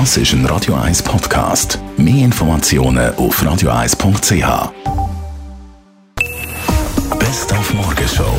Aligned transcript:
Das 0.00 0.16
ist 0.16 0.32
ein 0.32 0.44
Radio 0.46 0.74
1 0.74 1.04
Podcast. 1.04 1.78
Mehr 1.96 2.24
Informationen 2.24 3.14
auf 3.14 3.40
radio1.ch. 3.40 4.72
Best 7.16 7.52
auf 7.52 7.74
Morgenshow 7.74 8.34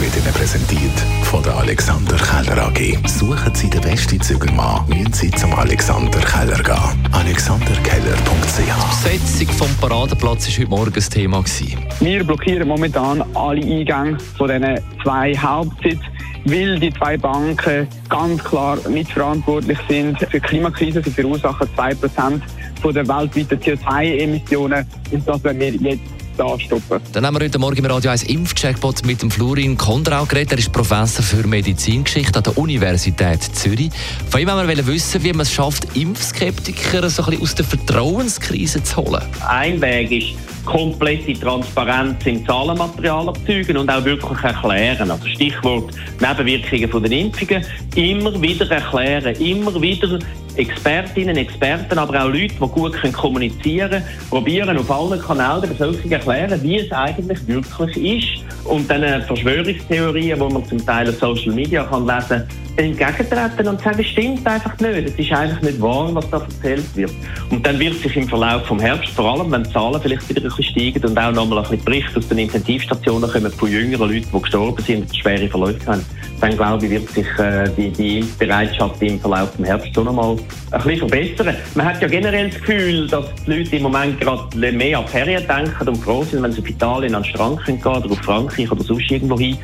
wird 0.00 0.16
Ihnen 0.16 0.32
präsentiert 0.32 0.98
von 1.24 1.42
der 1.42 1.56
Alexander 1.58 2.16
Keller 2.16 2.68
AG. 2.68 3.06
Suchen 3.06 3.54
Sie 3.54 3.68
den 3.68 3.82
besten 3.82 4.18
Zügelmann, 4.18 4.88
müssen 4.88 5.12
Sie 5.12 5.30
zum 5.32 5.52
Alexander 5.52 6.20
Keller 6.20 6.62
gehen. 6.62 7.08
AlexanderKeller.ch 7.12 8.56
Die 9.04 9.18
Besetzung 9.18 9.56
vom 9.56 9.74
Paradenplatz 9.82 10.48
war 10.48 10.58
heute 10.58 10.70
Morgen 10.70 10.92
das 10.94 11.10
Thema. 11.10 11.42
Gewesen. 11.42 11.76
Wir 12.00 12.24
blockieren 12.24 12.66
momentan 12.66 13.22
alle 13.34 13.60
Eingänge 13.60 14.18
von 14.38 14.48
diesen 14.48 14.80
zwei 15.02 15.36
Hauptsitzen, 15.36 16.06
weil 16.50 16.78
die 16.78 16.92
zwei 16.92 17.16
Banken 17.16 17.86
ganz 18.08 18.42
klar 18.42 18.78
mitverantwortlich 18.88 19.78
sind 19.88 20.18
für 20.18 20.26
die 20.26 20.40
Klimakrise. 20.40 21.02
Sie 21.02 21.10
verursachen 21.10 21.68
2% 21.76 22.40
von 22.80 22.94
der 22.94 23.06
weltweiten 23.06 23.58
CO2-Emissionen. 23.58 24.86
Und 25.10 25.28
das 25.28 25.44
werden 25.44 25.60
wir 25.60 25.92
jetzt 25.92 26.02
da 26.36 26.58
stoppen. 26.58 27.00
Dann 27.12 27.26
haben 27.26 27.34
wir 27.36 27.44
heute 27.44 27.58
Morgen 27.58 27.76
im 27.76 27.86
Radio 27.86 28.10
1 28.10 28.22
Impfcheckbot 28.24 29.04
mit 29.04 29.20
dem 29.20 29.30
Florin 29.30 29.76
Kondrau 29.76 30.24
geredet. 30.24 30.52
Er 30.52 30.58
ist 30.58 30.72
Professor 30.72 31.24
für 31.24 31.46
Medizingeschichte 31.46 32.38
an 32.38 32.44
der 32.44 32.56
Universität 32.56 33.42
Zürich. 33.42 33.90
Von 34.30 34.40
ihm 34.40 34.48
wollen 34.48 34.68
wir 34.68 34.86
wissen, 34.86 35.22
wie 35.24 35.32
man 35.32 35.40
es 35.40 35.52
schafft, 35.52 35.96
Impfskeptiker 35.96 37.10
so 37.10 37.24
ein 37.24 37.30
bisschen 37.30 37.42
aus 37.42 37.54
der 37.56 37.64
Vertrauenskrise 37.64 38.82
zu 38.82 38.96
holen. 38.96 39.22
Ein 39.46 39.80
Weg 39.80 40.12
ist, 40.12 40.34
komplette 40.64 41.32
Transparenz 41.34 42.24
im 42.26 42.44
Zahlenmaterial 42.46 43.28
erzeugen 43.28 43.76
und 43.76 43.90
auch 43.90 44.04
wirklich 44.04 44.38
erklären. 44.42 45.10
Also 45.10 45.26
Stichwort 45.26 45.92
Nebenwirkungen 46.20 46.88
von 46.88 47.02
den 47.02 47.12
Impfungen. 47.12 47.64
Immer 47.94 48.40
wieder 48.40 48.70
erklären, 48.70 49.34
immer 49.36 49.80
wieder 49.80 50.18
Expertinnen, 50.56 51.36
Experten, 51.36 51.98
aber 51.98 52.24
auch 52.24 52.28
Leute, 52.28 52.54
die 52.54 52.58
gut 52.58 53.12
kommunizieren 53.12 53.90
können, 53.90 54.04
probieren 54.28 54.76
auf 54.76 54.90
allen 54.90 55.20
Kanälen 55.20 55.60
der 55.60 55.68
Bevölkerung 55.68 56.10
erklären, 56.10 56.62
wie 56.62 56.78
es 56.78 56.90
eigentlich 56.90 57.46
wirklich 57.46 57.96
ist. 57.96 58.44
Und 58.64 58.90
dann 58.90 59.22
Verschwörungstheorien, 59.22 60.38
die 60.38 60.54
man 60.54 60.66
zum 60.66 60.84
Teil 60.84 61.08
auf 61.08 61.16
Social 61.16 61.54
Media 61.54 61.84
kann 61.84 62.06
lesen 62.06 62.28
kann, 62.28 62.48
entgegentreten 62.78 63.68
und 63.68 63.80
sagen, 63.80 64.04
stimmt 64.04 64.46
einfach 64.46 64.78
nicht. 64.78 65.08
Es 65.08 65.18
ist 65.18 65.32
einfach 65.32 65.60
nicht 65.62 65.80
wahr, 65.80 66.14
was 66.14 66.30
da 66.30 66.38
erzählt 66.38 66.96
wird. 66.96 67.12
Und 67.50 67.66
dann 67.66 67.78
wird 67.78 67.94
sich 67.94 68.16
im 68.16 68.28
Verlauf 68.28 68.66
vom 68.66 68.78
Herbst, 68.78 69.10
vor 69.10 69.32
allem 69.32 69.50
wenn 69.50 69.64
die 69.64 69.72
Zahlen 69.72 70.00
vielleicht 70.00 70.28
wieder 70.28 70.42
ein 70.42 70.48
bisschen 70.48 70.64
steigen 70.64 71.04
und 71.04 71.18
auch 71.18 71.32
nochmal 71.32 71.58
ein 71.58 71.70
bisschen 71.70 71.84
Berichte 71.84 72.18
aus 72.18 72.28
den 72.28 72.38
Intensivstationen 72.38 73.30
kommen 73.30 73.52
von 73.52 73.70
jüngeren 73.70 74.08
Leuten, 74.10 74.28
die 74.32 74.40
gestorben 74.40 74.82
sind 74.84 75.00
und 75.02 75.16
schwere 75.16 75.48
Verläufe 75.48 75.86
haben, 75.86 76.04
dann 76.40 76.56
glaube 76.56 76.86
ich, 76.86 76.90
wird 76.90 77.08
sich 77.10 77.26
äh, 77.38 77.68
die, 77.76 77.90
die 77.90 78.24
Bereitschaft 78.38 79.02
im 79.02 79.20
Verlauf 79.20 79.52
vom 79.54 79.64
Herbst 79.64 79.94
schon 79.94 80.04
nochmal 80.04 80.36
ein 80.70 80.82
bisschen 80.82 81.08
verbessern. 81.08 81.56
Man 81.74 81.86
hat 81.86 82.00
ja 82.00 82.08
generell 82.08 82.50
das 82.50 82.60
Gefühl, 82.60 83.06
dass 83.08 83.24
die 83.46 83.52
Leute 83.52 83.76
im 83.76 83.82
Moment 83.82 84.20
gerade 84.20 84.72
mehr 84.72 84.98
an 84.98 85.08
Ferien 85.08 85.44
denken 85.46 85.88
und 85.88 85.96
froh 85.96 86.24
sind, 86.24 86.42
wenn 86.42 86.52
sie 86.52 86.60
auf 86.60 86.68
Italien 86.68 87.14
an 87.14 87.22
den 87.22 87.30
Strand 87.30 87.64
gehen 87.64 87.80
oder 87.82 88.10
auf 88.10 88.18
Frankreich 88.18 88.70
oder 88.70 88.82
sonst 88.82 89.10
irgendwo 89.10 89.38
hin 89.38 89.58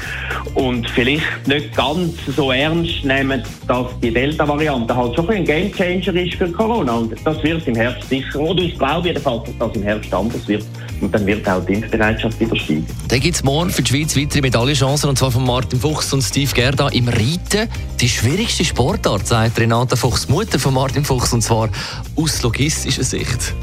und 0.54 0.88
vielleicht 0.90 1.46
nicht 1.46 1.74
ganz 1.76 2.12
so 2.36 2.50
ernst 2.50 3.04
nehmen, 3.04 3.42
dass 3.68 3.86
die 4.02 4.12
Delta-Variante 4.12 4.96
halt 4.96 5.14
schon 5.14 5.28
ein 5.30 5.44
Gamechanger 5.44 6.14
ist 6.14 6.34
für 6.34 6.50
Corona. 6.50 6.94
Und 6.94 7.14
das 7.24 7.42
wird 7.42 7.66
im 7.66 7.74
Herbst 7.74 8.08
sicher, 8.08 8.40
oder 8.40 8.62
ich 8.62 8.78
glaube 8.78 9.08
jedenfalls, 9.08 9.44
dass 9.44 9.58
das 9.58 9.76
im 9.76 9.82
Herbst 9.82 10.12
anders 10.12 10.46
wird. 10.48 10.64
Und 11.00 11.14
dann 11.14 11.26
wird 11.26 11.46
auch 11.48 11.64
die 11.66 11.74
Impfbereitschaft 11.74 12.38
wieder 12.40 12.56
steigen. 12.56 12.86
Dann 13.08 13.20
gibt 13.20 13.36
es 13.36 13.44
morgen 13.44 13.70
für 13.70 13.82
die 13.82 13.90
Schweiz 13.90 14.16
weitere 14.16 14.40
Medaillenchancen, 14.40 15.10
und 15.10 15.18
zwar 15.18 15.30
von 15.30 15.44
Martin 15.44 15.78
Fuchs 15.78 16.12
und 16.12 16.22
Steve 16.22 16.50
Gerda 16.64 16.88
im 16.88 17.08
Reiten. 17.08 17.68
Die 18.00 18.08
schwierigste 18.08 18.64
Sportart, 18.64 19.26
sagt 19.26 19.60
Renate 19.60 19.98
Fuchs, 19.98 20.30
Mutter 20.30 20.58
von 20.58 20.72
Martin 20.72 21.04
Fuchs, 21.04 21.30
und 21.34 21.42
zwar 21.42 21.68
aus 22.16 22.42
logistischer 22.42 23.04
Sicht. 23.04 23.54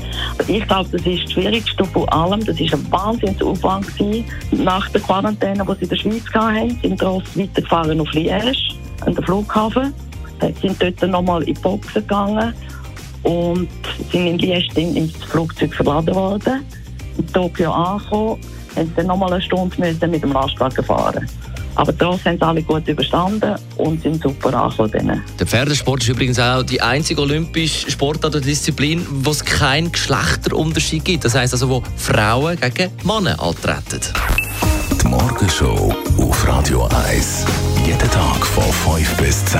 Ich 0.48 0.68
glaube, 0.68 0.88
das 0.92 1.02
ist 1.08 1.24
das 1.24 1.32
Schwierigste 1.32 1.84
von 1.84 2.08
allem. 2.10 2.46
Das 2.46 2.60
war 2.60 2.74
ein 2.74 2.92
Wahnsinnsaufwand 2.92 3.88
nach 4.52 4.88
der 4.90 5.02
Quarantäne, 5.02 5.66
die 5.68 5.74
sie 5.74 5.82
in 5.82 5.90
der 5.90 5.96
Schweiz 5.96 6.24
hatten. 6.32 6.80
sind 6.80 7.00
Trost 7.00 7.36
weitergefahren 7.36 8.00
auf 8.02 8.10
Liège 8.10 8.56
an 9.04 9.16
den 9.16 9.24
Flughafen. 9.24 9.96
Dann 10.40 10.54
sind 10.62 10.80
dort 10.80 11.02
nochmal 11.10 11.42
in 11.42 11.56
die 11.56 11.60
Boxen 11.60 12.04
gegangen 12.04 12.54
und 13.24 13.68
sind 14.12 14.28
in 14.28 14.38
Liest 14.38 14.78
ins 14.78 15.16
Flugzeug 15.26 15.74
verladen 15.74 16.14
worden. 16.14 16.64
In 17.18 17.34
Tokio 17.34 17.72
angekommen, 17.72 18.40
haben 18.76 18.88
sie 18.90 18.94
dann 18.96 19.08
nochmal 19.08 19.34
eine 19.34 19.42
Stunde 19.42 19.76
mit 19.80 20.22
dem 20.22 20.34
Lastwagen 20.34 20.86
fahren 20.86 21.28
aber 21.76 21.98
trotzdem 21.98 22.34
haben 22.34 22.38
sie 22.38 22.46
alle 22.46 22.64
gut 22.64 22.88
überstanden 22.88 23.56
und 23.78 24.02
sind 24.02 24.22
super 24.22 24.54
angekommen. 24.54 25.22
Der 25.40 25.48
Pferdesport 25.48 26.02
ist 26.02 26.10
übrigens 26.10 26.40
auch 26.40 26.64
die 26.64 26.82
einzige 26.82 27.22
olympische 27.22 27.90
Sportart 27.90 28.36
oder 28.36 28.42
Disziplin, 28.42 29.06
wo 29.10 29.32
es 29.32 29.44
keinen 29.44 29.92
Geschlechterunterschied 29.92 31.04
gibt. 31.06 31.26
Das 31.26 31.36
heisst 31.36 31.54
also, 31.54 31.70
wo 31.70 31.84
Frauen 31.96 32.58
gegen 32.60 32.92
Männer 33.04 33.42
antreten. 33.42 34.02
Die 35.02 35.08
Morgenshow 35.08 35.94
auf 36.18 36.48
Radio 36.48 36.88
1. 37.08 37.46
Jeden 37.86 38.12
Tag 38.12 38.46
von 38.46 38.64
5 38.96 39.18
bis 39.18 39.46
10. 39.46 39.60